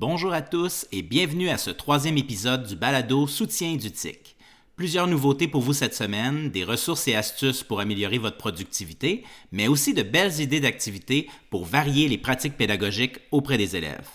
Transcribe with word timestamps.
Bonjour 0.00 0.32
à 0.32 0.40
tous 0.40 0.86
et 0.92 1.02
bienvenue 1.02 1.50
à 1.50 1.58
ce 1.58 1.68
troisième 1.68 2.16
épisode 2.16 2.66
du 2.66 2.74
balado 2.74 3.26
Soutien 3.26 3.76
du 3.76 3.92
TIC. 3.92 4.34
Plusieurs 4.74 5.06
nouveautés 5.06 5.46
pour 5.46 5.60
vous 5.60 5.74
cette 5.74 5.94
semaine, 5.94 6.48
des 6.48 6.64
ressources 6.64 7.06
et 7.06 7.14
astuces 7.14 7.62
pour 7.62 7.80
améliorer 7.80 8.16
votre 8.16 8.38
productivité, 8.38 9.24
mais 9.52 9.68
aussi 9.68 9.92
de 9.92 10.02
belles 10.02 10.40
idées 10.40 10.60
d'activités 10.60 11.28
pour 11.50 11.66
varier 11.66 12.08
les 12.08 12.16
pratiques 12.16 12.56
pédagogiques 12.56 13.18
auprès 13.30 13.58
des 13.58 13.76
élèves. 13.76 14.08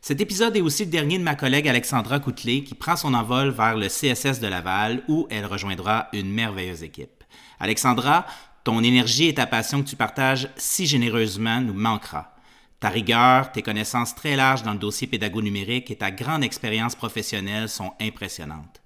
Cet 0.00 0.20
épisode 0.20 0.56
est 0.56 0.62
aussi 0.62 0.84
le 0.84 0.90
dernier 0.90 1.16
de 1.16 1.22
ma 1.22 1.36
collègue 1.36 1.68
Alexandra 1.68 2.18
Coutelet 2.18 2.64
qui 2.64 2.74
prend 2.74 2.96
son 2.96 3.14
envol 3.14 3.50
vers 3.50 3.76
le 3.76 3.86
CSS 3.86 4.40
de 4.40 4.48
Laval 4.48 5.04
où 5.06 5.28
elle 5.30 5.46
rejoindra 5.46 6.08
une 6.12 6.32
merveilleuse 6.32 6.82
équipe. 6.82 7.22
Alexandra, 7.60 8.26
ton 8.64 8.82
énergie 8.82 9.28
et 9.28 9.34
ta 9.34 9.46
passion 9.46 9.80
que 9.80 9.88
tu 9.88 9.94
partages 9.94 10.48
si 10.56 10.86
généreusement 10.86 11.60
nous 11.60 11.74
manquera. 11.74 12.34
Ta 12.80 12.88
rigueur, 12.88 13.52
tes 13.52 13.60
connaissances 13.60 14.14
très 14.14 14.36
larges 14.36 14.62
dans 14.62 14.72
le 14.72 14.78
dossier 14.78 15.06
pédago-numérique 15.06 15.90
et 15.90 15.96
ta 15.96 16.10
grande 16.10 16.42
expérience 16.42 16.94
professionnelle 16.94 17.68
sont 17.68 17.92
impressionnantes. 18.00 18.80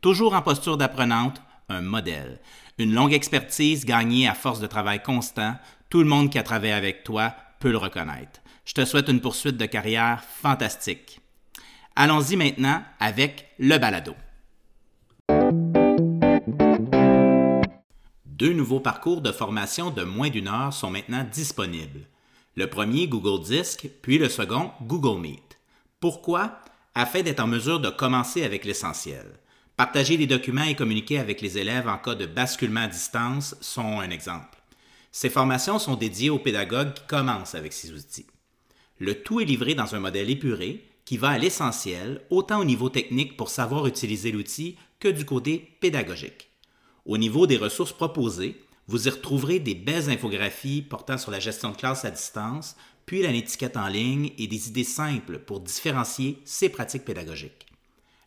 Toujours 0.00 0.34
en 0.34 0.42
posture 0.42 0.76
d'apprenante, 0.76 1.42
un 1.68 1.80
modèle. 1.80 2.38
Une 2.78 2.94
longue 2.94 3.12
expertise 3.12 3.84
gagnée 3.84 4.28
à 4.28 4.34
force 4.34 4.60
de 4.60 4.68
travail 4.68 5.02
constant, 5.02 5.56
tout 5.88 5.98
le 5.98 6.08
monde 6.08 6.30
qui 6.30 6.38
a 6.38 6.44
travaillé 6.44 6.72
avec 6.72 7.02
toi 7.02 7.34
peut 7.58 7.72
le 7.72 7.76
reconnaître. 7.76 8.40
Je 8.64 8.72
te 8.72 8.84
souhaite 8.84 9.08
une 9.08 9.20
poursuite 9.20 9.56
de 9.56 9.66
carrière 9.66 10.22
fantastique. 10.22 11.20
Allons-y 11.96 12.36
maintenant 12.36 12.84
avec 13.00 13.48
le 13.58 13.78
balado. 13.78 14.14
Deux 18.26 18.52
nouveaux 18.52 18.80
parcours 18.80 19.20
de 19.20 19.32
formation 19.32 19.90
de 19.90 20.04
moins 20.04 20.30
d'une 20.30 20.46
heure 20.46 20.72
sont 20.72 20.90
maintenant 20.90 21.24
disponibles. 21.24 22.06
Le 22.56 22.66
premier, 22.66 23.06
Google 23.06 23.44
Disc, 23.44 23.88
puis 24.02 24.18
le 24.18 24.28
second, 24.28 24.72
Google 24.82 25.20
Meet. 25.20 25.58
Pourquoi? 26.00 26.58
Afin 26.94 27.22
d'être 27.22 27.40
en 27.40 27.46
mesure 27.46 27.78
de 27.78 27.90
commencer 27.90 28.42
avec 28.42 28.64
l'essentiel. 28.64 29.26
Partager 29.76 30.16
les 30.16 30.26
documents 30.26 30.64
et 30.64 30.74
communiquer 30.74 31.18
avec 31.18 31.40
les 31.40 31.58
élèves 31.58 31.88
en 31.88 31.96
cas 31.96 32.16
de 32.16 32.26
basculement 32.26 32.80
à 32.80 32.88
distance 32.88 33.54
sont 33.60 34.00
un 34.00 34.10
exemple. 34.10 34.58
Ces 35.12 35.30
formations 35.30 35.78
sont 35.78 35.94
dédiées 35.94 36.30
aux 36.30 36.38
pédagogues 36.38 36.92
qui 36.94 37.06
commencent 37.06 37.54
avec 37.54 37.72
ces 37.72 37.92
outils. 37.92 38.26
Le 38.98 39.22
tout 39.22 39.40
est 39.40 39.44
livré 39.44 39.74
dans 39.74 39.94
un 39.94 40.00
modèle 40.00 40.28
épuré 40.28 40.84
qui 41.04 41.16
va 41.16 41.30
à 41.30 41.38
l'essentiel, 41.38 42.20
autant 42.30 42.60
au 42.60 42.64
niveau 42.64 42.88
technique 42.88 43.36
pour 43.36 43.48
savoir 43.48 43.86
utiliser 43.86 44.32
l'outil 44.32 44.76
que 44.98 45.08
du 45.08 45.24
côté 45.24 45.76
pédagogique. 45.80 46.50
Au 47.06 47.16
niveau 47.16 47.46
des 47.46 47.56
ressources 47.56 47.92
proposées, 47.92 48.60
vous 48.88 49.06
y 49.06 49.10
retrouverez 49.10 49.60
des 49.60 49.74
belles 49.74 50.10
infographies 50.10 50.82
portant 50.82 51.18
sur 51.18 51.30
la 51.30 51.40
gestion 51.40 51.70
de 51.70 51.76
classe 51.76 52.04
à 52.04 52.10
distance, 52.10 52.76
puis 53.06 53.22
la 53.22 53.30
étiquette 53.30 53.76
en 53.76 53.88
ligne 53.88 54.32
et 54.38 54.46
des 54.46 54.68
idées 54.68 54.84
simples 54.84 55.38
pour 55.38 55.60
différencier 55.60 56.40
ces 56.44 56.68
pratiques 56.68 57.04
pédagogiques. 57.04 57.66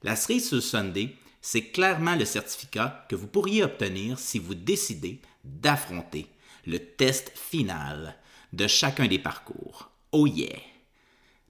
La 0.04 0.16
cerise 0.16 0.48
sur 0.48 0.62
Sunday, 0.62 1.16
c'est 1.42 1.72
clairement 1.72 2.16
le 2.16 2.26
certificat 2.26 3.06
que 3.10 3.16
vous 3.16 3.28
pourriez 3.28 3.64
obtenir 3.64 4.20
si 4.20 4.40
vous 4.40 4.56
décidez 4.56 5.20
d'affronter 5.44 6.28
le 6.66 6.80
test 6.80 7.32
final 7.36 8.16
de 8.54 8.68
chacun 8.68 9.08
des 9.08 9.20
parcours. 9.20 9.90
Oh 10.12 10.28
yeah! 10.28 10.58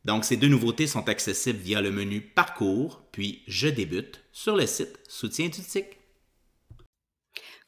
Donc, 0.06 0.26
ces 0.26 0.38
deux 0.38 0.48
nouveautés 0.48 0.88
sont 0.88 1.08
accessibles 1.08 1.60
via 1.60 1.82
le 1.82 1.92
menu 1.92 2.22
Parcours, 2.22 3.02
puis 3.12 3.42
Je 3.48 3.68
débute 3.68 4.22
sur 4.32 4.56
le 4.56 4.66
site 4.66 5.00
Soutien 5.08 5.50
TIC. 5.50 5.86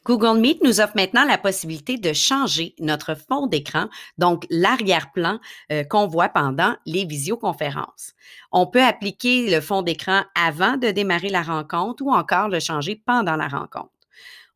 Google 0.06 0.40
Meet 0.40 0.64
nous 0.64 0.82
offre 0.82 0.96
maintenant 0.96 1.26
la 1.26 1.40
possibilité 1.40 1.98
de 1.98 2.14
changer 2.14 2.76
notre 2.80 3.16
fond 3.16 3.48
d'écran, 3.48 3.88
donc 4.20 4.46
l'arrière-plan 4.52 5.40
euh, 5.72 5.84
qu'on 5.84 6.06
voit 6.06 6.30
pendant 6.30 6.76
les 6.86 7.06
visioconférences. 7.06 8.14
On 8.52 8.68
peut 8.68 8.84
appliquer 8.84 9.50
le 9.50 9.62
fond 9.62 9.82
d'écran 9.82 10.22
avant 10.36 10.78
de 10.78 10.92
démarrer 10.92 11.30
la 11.30 11.42
rencontre 11.42 12.04
ou 12.04 12.14
encore 12.14 12.50
le 12.50 12.60
changer 12.60 13.02
pendant 13.04 13.36
la 13.36 13.48
rencontre. 13.48 13.90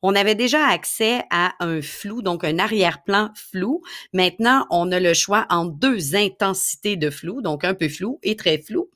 On 0.04 0.16
avait 0.16 0.36
déjà 0.36 0.68
accès 0.68 1.24
à 1.32 1.54
un 1.59 1.82
flou, 1.82 2.22
donc 2.22 2.44
un 2.44 2.59
arrière-plan 2.59 3.32
flou. 3.34 3.82
Maintenant, 4.14 4.68
on 4.70 4.92
a 4.92 5.00
le 5.00 5.16
choix 5.16 5.48
en 5.50 5.66
deux 5.66 6.16
intensités 6.16 6.96
de 6.96 7.09
flou, 7.09 7.42
donc 7.42 7.66
un 7.66 7.74
peu 7.74 7.90
flou 7.90 8.20
et 8.22 8.36
très 8.36 8.59
flou. 8.59 8.89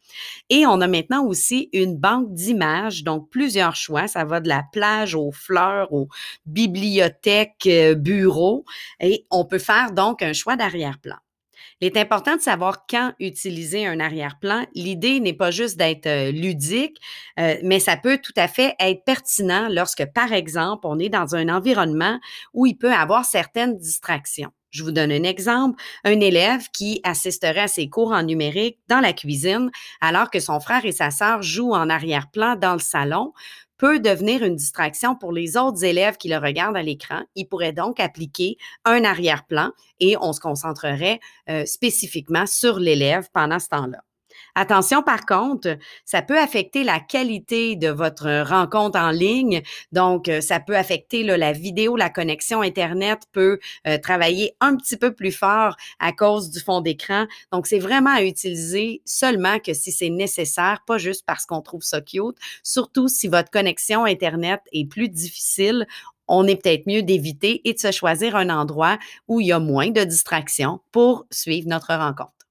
Et 0.49 0.65
on 0.65 0.81
a 0.81 0.87
maintenant 0.87 1.25
aussi 1.25 1.69
une 1.73 1.97
banque 1.97 2.33
d'images, 2.33 3.03
donc 3.03 3.29
plusieurs 3.29 3.75
choix. 3.75 4.07
Ça 4.07 4.25
va 4.25 4.39
de 4.39 4.47
la 4.47 4.63
plage 4.71 5.15
aux 5.15 5.31
fleurs, 5.31 5.91
aux 5.93 6.07
bibliothèques, 6.45 7.67
euh, 7.67 7.95
bureaux. 7.95 8.65
Et 8.99 9.25
on 9.31 9.45
peut 9.45 9.59
faire 9.59 9.91
donc 9.91 10.21
un 10.21 10.33
choix 10.33 10.55
d'arrière-plan. 10.55 11.17
Il 11.81 11.87
est 11.87 11.97
important 11.97 12.37
de 12.37 12.41
savoir 12.41 12.85
quand 12.89 13.13
utiliser 13.19 13.85
un 13.85 13.99
arrière-plan. 13.99 14.65
L'idée 14.73 15.19
n'est 15.19 15.33
pas 15.33 15.51
juste 15.51 15.77
d'être 15.77 16.07
euh, 16.07 16.31
ludique, 16.31 16.97
euh, 17.39 17.55
mais 17.63 17.79
ça 17.79 17.97
peut 17.97 18.19
tout 18.23 18.33
à 18.37 18.47
fait 18.47 18.73
être 18.79 19.03
pertinent 19.03 19.67
lorsque, 19.69 20.05
par 20.13 20.31
exemple, 20.31 20.87
on 20.87 20.97
est 20.97 21.09
dans 21.09 21.35
un 21.35 21.49
environnement 21.49 22.19
où 22.53 22.65
il 22.65 22.75
peut 22.75 22.93
avoir 22.93 23.25
certaines 23.25 23.77
distractions. 23.77 24.51
Je 24.73 24.83
vous 24.83 24.91
donne 24.91 25.11
un 25.11 25.23
exemple. 25.23 25.81
Un 26.03 26.19
élève 26.19 26.67
qui 26.73 26.99
assisterait 27.03 27.61
à 27.61 27.67
ses 27.67 27.89
cours 27.89 28.11
en 28.11 28.23
numérique 28.23 28.79
dans 28.89 28.99
la 28.99 29.13
cuisine 29.13 29.69
alors 30.01 30.31
que 30.31 30.39
son 30.39 30.59
frère 30.59 30.83
et 30.83 30.91
sa 30.91 31.11
sœur 31.11 31.43
jouent 31.43 31.73
en 31.73 31.89
arrière-plan 31.89 32.55
dans 32.55 32.73
le 32.73 32.79
salon 32.79 33.33
peut 33.77 33.99
devenir 33.99 34.43
une 34.43 34.55
distraction 34.55 35.15
pour 35.15 35.31
les 35.31 35.57
autres 35.57 35.83
élèves 35.83 36.17
qui 36.17 36.29
le 36.29 36.37
regardent 36.37 36.77
à 36.77 36.81
l'écran. 36.81 37.21
Il 37.35 37.45
pourrait 37.45 37.73
donc 37.73 37.99
appliquer 37.99 38.57
un 38.83 39.03
arrière-plan 39.03 39.71
et 39.99 40.15
on 40.19 40.33
se 40.33 40.39
concentrerait 40.39 41.19
euh, 41.49 41.65
spécifiquement 41.65 42.47
sur 42.47 42.79
l'élève 42.79 43.27
pendant 43.31 43.59
ce 43.59 43.69
temps-là. 43.69 44.03
Attention 44.55 45.01
par 45.01 45.25
contre, 45.25 45.77
ça 46.05 46.21
peut 46.21 46.37
affecter 46.37 46.83
la 46.83 46.99
qualité 46.99 47.75
de 47.75 47.89
votre 47.89 48.43
rencontre 48.43 48.99
en 48.99 49.09
ligne. 49.09 49.63
Donc, 49.91 50.29
euh, 50.29 50.41
ça 50.41 50.59
peut 50.59 50.77
affecter 50.77 51.23
la 51.23 51.51
vidéo, 51.53 51.95
la 51.95 52.11
connexion 52.11 52.61
Internet 52.61 53.23
peut 53.31 53.57
euh, 53.87 53.97
travailler 53.97 54.55
un 54.59 54.75
petit 54.75 54.95
peu 54.95 55.11
plus 55.11 55.31
fort 55.31 55.75
à 55.99 56.11
cause 56.11 56.51
du 56.51 56.59
fond 56.59 56.81
d'écran. 56.81 57.25
Donc, 57.51 57.65
c'est 57.65 57.79
vraiment 57.79 58.11
à 58.13 58.21
utiliser 58.21 59.01
seulement 59.05 59.57
que 59.57 59.73
si 59.73 59.91
c'est 59.91 60.09
nécessaire, 60.09 60.81
pas 60.85 60.99
juste 60.99 61.23
parce 61.25 61.47
qu'on 61.47 61.61
trouve 61.61 61.81
ça 61.81 62.01
cute. 62.01 62.37
Surtout 62.61 63.07
si 63.07 63.27
votre 63.27 63.49
connexion 63.49 64.05
Internet 64.05 64.61
est 64.71 64.87
plus 64.87 65.09
difficile, 65.09 65.87
on 66.27 66.45
est 66.45 66.61
peut-être 66.61 66.85
mieux 66.87 67.01
d'éviter 67.01 67.61
et 67.67 67.73
de 67.73 67.79
se 67.79 67.91
choisir 67.91 68.35
un 68.35 68.49
endroit 68.49 68.97
où 69.27 69.41
il 69.41 69.47
y 69.47 69.51
a 69.51 69.59
moins 69.59 69.89
de 69.89 70.03
distractions 70.03 70.79
pour 70.91 71.25
suivre 71.31 71.67
notre 71.67 71.93
rencontre. 71.93 72.42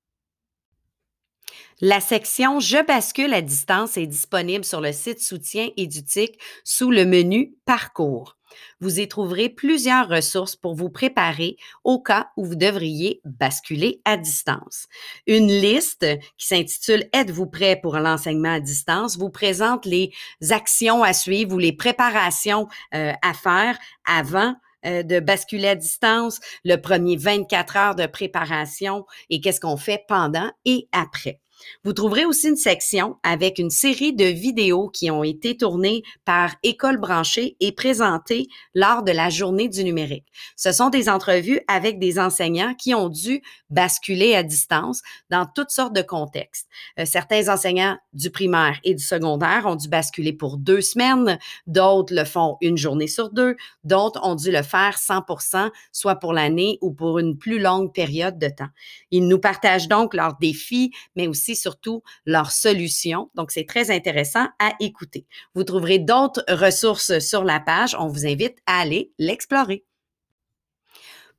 La 1.85 1.99
section 1.99 2.61
Je 2.61 2.81
bascule 2.87 3.35
à 3.35 3.43
distance 3.43 3.97
est 3.97 4.07
disponible 4.07 4.65
sur 4.65 4.81
le 4.81 4.93
site 4.93 5.21
Soutien 5.21 5.69
édutique 5.77 6.39
sous 6.63 6.93
le 6.93 7.05
menu 7.05 7.57
Parcours. 7.65 8.37
Vous 8.79 9.01
y 9.01 9.09
trouverez 9.09 9.49
plusieurs 9.49 10.09
ressources 10.09 10.55
pour 10.55 10.77
vous 10.77 10.91
préparer 10.91 11.57
au 11.83 12.01
cas 12.01 12.29
où 12.37 12.45
vous 12.45 12.55
devriez 12.55 13.21
basculer 13.25 14.01
à 14.05 14.17
distance. 14.17 14.87
Une 15.27 15.49
liste 15.49 16.07
qui 16.39 16.47
s'intitule 16.47 17.09
Êtes-vous 17.13 17.47
prêt 17.49 17.75
pour 17.75 17.97
l'enseignement 17.97 18.53
à 18.53 18.61
distance 18.61 19.19
vous 19.19 19.31
présente 19.31 19.85
les 19.85 20.13
actions 20.51 21.03
à 21.03 21.13
suivre 21.13 21.53
ou 21.57 21.59
les 21.59 21.73
préparations 21.73 22.69
euh, 22.95 23.13
à 23.23 23.35
faire 23.35 23.77
avant 24.05 24.55
euh, 24.87 25.03
de 25.03 25.19
basculer 25.19 25.71
à 25.71 25.75
distance, 25.75 26.39
le 26.65 26.77
premier 26.77 27.17
24 27.17 27.77
heures 27.77 27.95
de 27.97 28.07
préparation 28.07 29.05
et 29.31 29.41
qu'est-ce 29.41 29.61
qu'on 29.61 29.77
fait 29.77 30.05
pendant 30.07 30.49
et 30.65 30.87
après. 30.93 31.42
Vous 31.85 31.93
trouverez 31.93 32.25
aussi 32.25 32.49
une 32.49 32.57
section 32.57 33.17
avec 33.23 33.59
une 33.59 33.71
série 33.71 34.13
de 34.13 34.25
vidéos 34.25 34.89
qui 34.89 35.11
ont 35.11 35.25
été 35.25 35.57
tournées 35.57 36.03
par 36.25 36.55
École 36.63 36.99
branchée 36.99 37.57
et 37.61 37.73
présentées 37.73 38.49
lors 38.75 39.03
de 39.03 39.13
la 39.13 39.31
journée 39.31 39.69
du 39.69 39.85
numérique. 39.85 40.27
Ce 40.57 40.73
sont 40.73 40.91
des 40.91 41.09
entrevues 41.09 41.61
avec 41.69 41.99
des 41.99 42.19
enseignants 42.19 42.75
qui 42.75 42.95
ont 42.95 43.09
dû 43.09 43.43
basculer 43.71 44.35
à 44.35 44.43
distance 44.43 45.03
dans 45.31 45.47
toutes 45.47 45.71
sortes 45.71 45.95
de 45.95 46.03
contextes. 46.03 46.69
Euh, 46.99 47.05
certains 47.05 47.49
enseignants 47.53 47.97
du 48.13 48.31
primaire 48.31 48.79
et 48.85 48.95
du 48.95 49.03
secondaire 49.03 49.67
ont 49.67 49.77
dû 49.77 49.89
basculer 49.89 50.33
pour 50.33 50.57
deux 50.57 50.81
semaines, 50.81 51.39
d'autres 51.67 52.15
le 52.15 52.25
font 52.25 52.57
une 52.61 52.77
journée 52.77 53.07
sur 53.07 53.31
deux, 53.31 53.57
d'autres 53.85 54.21
ont 54.23 54.35
dû 54.35 54.51
le 54.51 54.63
faire 54.63 54.97
100% 54.99 55.71
soit 55.93 56.17
pour 56.17 56.33
l'année 56.33 56.79
ou 56.81 56.93
pour 56.93 57.19
une 57.19 57.37
plus 57.37 57.59
longue 57.59 57.93
période 57.93 58.39
de 58.39 58.49
temps. 58.49 58.69
Ils 59.11 59.27
nous 59.27 59.39
partagent 59.39 59.89
donc 59.89 60.15
leurs 60.15 60.37
défis, 60.39 60.93
mais 61.17 61.27
aussi 61.27 61.52
surtout 61.55 62.03
leurs 62.27 62.51
solutions. 62.51 63.31
Donc, 63.35 63.51
c'est 63.51 63.67
très 63.67 63.91
intéressant 63.91 64.47
à 64.59 64.73
écouter. 64.81 65.27
Vous 65.55 65.65
trouverez 65.65 65.99
d'autres 65.99 66.45
ressources 66.49 67.19
sur 67.19 67.45
la 67.45 67.61
page. 67.61 67.97
On 67.99 68.09
vous 68.09 68.27
invite 68.27 68.59
à 68.67 68.81
aller 68.81 69.13
l'explorer. 69.19 69.85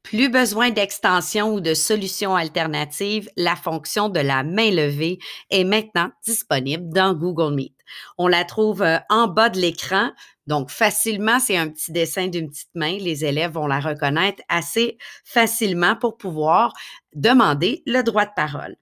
Plus 0.03 0.27
besoin 0.27 0.69
d'extension 0.69 1.53
ou 1.53 1.61
de 1.61 1.73
solutions 1.73 2.35
alternatives, 2.35 3.29
la 3.37 3.55
fonction 3.55 4.09
de 4.09 4.19
la 4.19 4.43
main 4.43 4.69
levée 4.69 5.17
est 5.49 5.63
maintenant 5.63 6.11
disponible 6.25 6.89
dans 6.89 7.13
Google 7.13 7.55
Meet. 7.55 7.73
On 8.17 8.27
la 8.27 8.43
trouve 8.43 8.81
euh, 8.81 8.97
en 9.09 9.27
bas 9.27 9.49
de 9.49 9.59
l'écran. 9.59 10.11
Donc, 10.45 10.69
facilement, 10.69 11.39
c'est 11.39 11.55
un 11.55 11.69
petit 11.69 11.93
dessin 11.93 12.27
d'une 12.27 12.49
petite 12.49 12.75
main. 12.75 12.97
Les 12.97 13.23
élèves 13.23 13.53
vont 13.53 13.65
la 13.65 13.79
reconnaître 13.79 14.43
assez 14.49 14.97
facilement 15.23 15.95
pour 15.95 16.17
pouvoir 16.17 16.73
demander 17.15 17.81
le 17.85 18.01
droit 18.01 18.25
de 18.25 18.33
parole. 18.35 18.75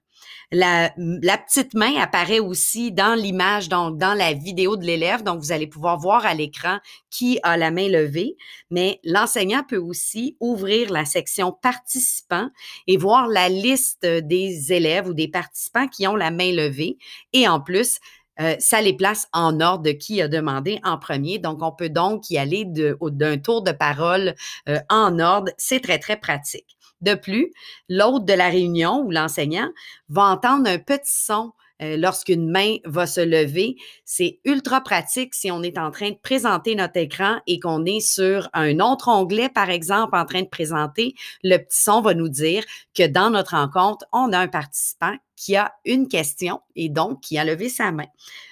La, 0.50 0.90
petite 0.90 1.74
main 1.74 1.96
apparaît 1.96 2.38
aussi 2.38 2.92
dans 2.92 3.14
l'image, 3.18 3.68
donc 3.68 3.98
dans 3.98 4.14
la 4.14 4.32
vidéo 4.32 4.76
de 4.76 4.84
l'élève. 4.84 5.22
Donc, 5.22 5.40
vous 5.40 5.52
allez 5.52 5.66
pouvoir 5.66 5.98
voir 5.98 6.26
à 6.26 6.34
l'écran 6.34 6.78
qui 7.10 7.38
a 7.42 7.56
la 7.56 7.70
main 7.70 7.88
levée, 7.88 8.36
mais 8.70 9.00
l'enseignant 9.04 9.62
peut 9.66 9.78
aussi 9.78 10.36
ouvrir 10.40 10.90
la 10.90 11.04
section 11.04 11.52
participants 11.52 12.48
et 12.86 12.96
voir 12.96 13.28
la 13.28 13.48
liste 13.48 14.04
des 14.06 14.72
élèves 14.72 15.08
ou 15.08 15.14
des 15.14 15.28
participants 15.28 15.88
qui 15.88 16.06
ont 16.06 16.16
la 16.16 16.30
main 16.30 16.52
levée. 16.52 16.98
Et 17.32 17.48
en 17.48 17.60
plus, 17.60 17.98
euh, 18.40 18.56
ça 18.58 18.80
les 18.80 18.94
place 18.94 19.28
en 19.32 19.60
ordre 19.60 19.84
de 19.84 19.92
qui 19.92 20.22
a 20.22 20.28
demandé 20.28 20.80
en 20.84 20.98
premier. 20.98 21.38
Donc, 21.38 21.62
on 21.62 21.72
peut 21.72 21.90
donc 21.90 22.30
y 22.30 22.38
aller 22.38 22.64
d'un 22.66 23.38
tour 23.38 23.62
de 23.62 23.72
parole 23.72 24.34
euh, 24.68 24.78
en 24.88 25.18
ordre. 25.18 25.52
C'est 25.58 25.80
très, 25.80 25.98
très 25.98 26.16
pratique. 26.16 26.76
De 27.02 27.14
plus, 27.14 27.52
l'hôte 27.88 28.24
de 28.24 28.32
la 28.32 28.48
réunion 28.48 29.02
ou 29.04 29.10
l'enseignant 29.10 29.68
va 30.08 30.22
entendre 30.22 30.68
un 30.68 30.78
petit 30.78 31.12
son 31.12 31.52
euh, 31.82 31.96
lorsqu'une 31.96 32.48
main 32.48 32.76
va 32.84 33.06
se 33.06 33.20
lever. 33.20 33.76
C'est 34.04 34.38
ultra 34.44 34.80
pratique 34.80 35.34
si 35.34 35.50
on 35.50 35.62
est 35.62 35.78
en 35.78 35.90
train 35.90 36.10
de 36.10 36.18
présenter 36.22 36.76
notre 36.76 36.98
écran 36.98 37.40
et 37.46 37.58
qu'on 37.58 37.84
est 37.84 38.00
sur 38.00 38.48
un 38.52 38.78
autre 38.78 39.08
onglet, 39.08 39.48
par 39.48 39.68
exemple, 39.68 40.16
en 40.16 40.24
train 40.24 40.42
de 40.42 40.48
présenter. 40.48 41.14
Le 41.42 41.56
petit 41.56 41.82
son 41.82 42.00
va 42.00 42.14
nous 42.14 42.28
dire 42.28 42.62
que 42.94 43.06
dans 43.06 43.30
notre 43.30 43.56
rencontre, 43.56 44.06
on 44.12 44.32
a 44.32 44.38
un 44.38 44.48
participant 44.48 45.16
qui 45.34 45.56
a 45.56 45.72
une 45.84 46.06
question 46.06 46.60
et 46.76 46.88
donc 46.88 47.20
qui 47.20 47.36
a 47.36 47.44
levé 47.44 47.68
sa 47.68 47.90
main. 47.90 48.06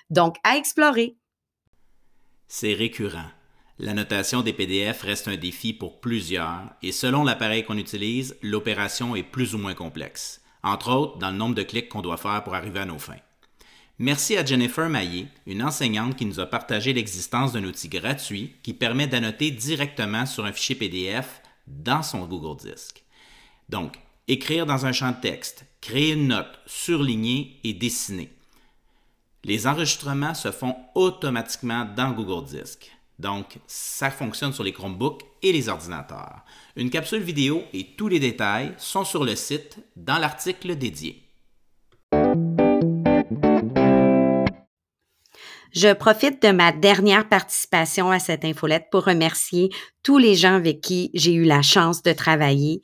Donc, 0.09 0.37
à 0.43 0.57
explorer. 0.57 1.17
C'est 2.49 2.75
récurrent. 2.75 3.31
La 3.83 3.95
notation 3.95 4.43
des 4.43 4.53
PDF 4.53 5.01
reste 5.01 5.27
un 5.27 5.39
défi 5.39 5.73
pour 5.73 6.03
plusieurs 6.03 6.65
et 6.83 6.93
selon 6.93 7.25
l'appareil 7.25 7.65
qu'on 7.65 7.79
utilise, 7.79 8.37
l'opération 8.43 9.17
est 9.17 9.23
plus 9.23 9.55
ou 9.55 9.59
moins 9.59 9.73
complexe, 9.73 10.43
entre 10.63 10.93
autres 10.93 11.17
dans 11.17 11.31
le 11.31 11.39
nombre 11.39 11.55
de 11.55 11.63
clics 11.63 11.89
qu'on 11.89 12.03
doit 12.03 12.19
faire 12.19 12.45
pour 12.45 12.55
arriver 12.55 12.81
à 12.81 12.85
nos 12.85 12.99
fins. 12.99 13.17
Merci 13.99 14.37
à 14.37 14.45
Jennifer 14.45 14.91
Maillé, 14.91 15.29
une 15.47 15.63
enseignante 15.63 16.15
qui 16.15 16.27
nous 16.27 16.41
a 16.41 16.45
partagé 16.45 16.93
l'existence 16.93 17.55
d'un 17.55 17.65
outil 17.65 17.89
gratuit 17.89 18.55
qui 18.63 18.75
permet 18.75 19.07
d'annoter 19.07 19.51
directement 19.51 20.27
sur 20.27 20.45
un 20.45 20.53
fichier 20.53 20.75
PDF 20.75 21.41
dans 21.67 22.03
son 22.03 22.27
Google 22.27 22.61
Disc. 22.63 23.03
Donc, 23.71 23.99
écrire 24.29 24.67
dans 24.67 24.85
un 24.85 24.93
champ 24.93 25.13
de 25.13 25.23
texte, 25.23 25.65
créer 25.81 26.13
une 26.13 26.29
note, 26.29 26.61
surligner 26.67 27.59
et 27.65 27.73
dessiner. 27.73 28.29
Les 29.43 29.67
enregistrements 29.67 30.35
se 30.35 30.53
font 30.53 30.77
automatiquement 30.95 31.87
dans 31.97 32.13
Google 32.13 32.47
Disc. 32.47 32.91
Donc, 33.21 33.59
ça 33.67 34.11
fonctionne 34.11 34.55
sur 34.55 34.65
les 34.65 34.73
Chromebooks 34.73 35.21
et 35.43 35.53
les 35.53 35.69
ordinateurs. 35.69 36.43
Une 36.75 36.89
capsule 36.89 37.23
vidéo 37.23 37.63
et 37.75 37.95
tous 37.95 38.09
les 38.09 38.19
détails 38.19 38.73
sont 38.79 39.05
sur 39.05 39.25
le 39.25 39.37
site 39.37 39.77
dans 39.95 40.17
l'article 40.17 40.75
dédié. 40.77 41.23
Je 45.73 45.93
profite 45.93 46.43
de 46.43 46.51
ma 46.51 46.73
dernière 46.73 47.29
participation 47.29 48.11
à 48.11 48.19
cette 48.19 48.47
infolette 48.47 48.87
pour 48.91 49.05
remercier 49.05 49.69
tous 50.03 50.17
les 50.17 50.35
gens 50.35 50.55
avec 50.55 50.81
qui 50.81 51.11
j'ai 51.13 51.35
eu 51.35 51.45
la 51.45 51.61
chance 51.61 52.03
de 52.03 52.15
travailler, 52.15 52.81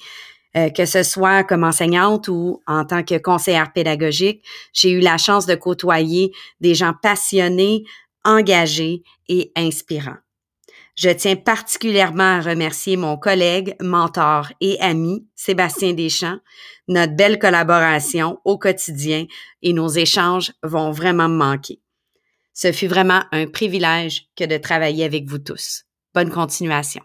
euh, 0.55 0.69
que 0.69 0.85
ce 0.85 1.03
soit 1.03 1.45
comme 1.45 1.65
enseignante 1.65 2.29
ou 2.29 2.61
en 2.67 2.85
tant 2.85 3.03
que 3.03 3.17
conseillère 3.17 3.73
pédagogique. 3.73 4.45
J'ai 4.75 4.91
eu 4.91 5.01
la 5.01 5.17
chance 5.17 5.47
de 5.47 5.55
côtoyer 5.55 6.33
des 6.61 6.75
gens 6.75 6.93
passionnés, 7.03 7.85
engagés 8.23 9.03
et 9.29 9.51
inspirants. 9.57 10.19
Je 10.97 11.11
tiens 11.11 11.37
particulièrement 11.37 12.39
à 12.39 12.41
remercier 12.41 12.97
mon 12.97 13.19
collègue, 13.19 13.77
mentor 13.81 14.49
et 14.63 14.81
ami, 14.81 15.29
Sébastien 15.35 15.93
Deschamps. 15.93 16.39
Notre 16.89 17.15
belle 17.15 17.39
collaboration 17.39 18.41
au 18.47 18.57
quotidien 18.57 19.27
et 19.61 19.75
nos 19.75 19.89
échanges 19.89 20.53
vont 20.63 20.91
vraiment 20.93 21.29
me 21.29 21.37
manquer. 21.37 21.83
Ce 22.55 22.73
fut 22.73 22.87
vraiment 22.87 23.23
un 23.31 23.47
privilège 23.47 24.31
que 24.37 24.45
de 24.45 24.57
travailler 24.57 25.05
avec 25.05 25.29
vous 25.29 25.39
tous. 25.39 25.85
Bonne 26.15 26.31
continuation. 26.31 27.03